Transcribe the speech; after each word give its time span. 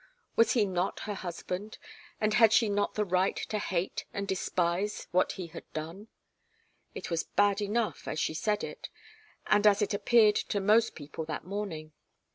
Was 0.35 0.53
he 0.53 0.65
not 0.65 1.01
her 1.01 1.13
husband, 1.13 1.77
and 2.19 2.33
had 2.33 2.51
she 2.51 2.69
not 2.69 2.95
the 2.95 3.05
right 3.05 3.35
to 3.35 3.59
hate 3.59 4.05
and 4.11 4.27
despise 4.27 5.05
what 5.11 5.33
he 5.33 5.45
had 5.45 5.71
done? 5.73 6.07
It 6.95 7.11
was 7.11 7.25
bad 7.35 7.61
enough, 7.61 8.07
as 8.07 8.19
she 8.19 8.33
said 8.33 8.63
it, 8.63 8.89
and 9.45 9.67
as 9.67 9.79
it 9.83 9.93
appeared 9.93 10.37
to 10.37 10.59
most 10.59 10.95
people 10.95 11.23
that 11.25 11.43
morning. 11.45 11.93